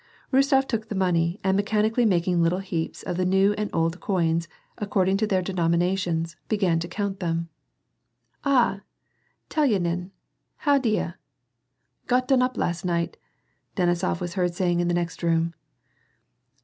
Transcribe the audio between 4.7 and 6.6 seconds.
according to their denominations, be